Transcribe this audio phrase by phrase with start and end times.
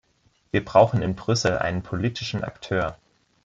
[0.49, 2.97] Wir brauchen in Brüssel einen politischen Akteur.